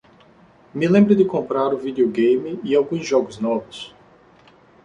[0.73, 3.93] Me lembre de comprar o videogame e alguns jogos novos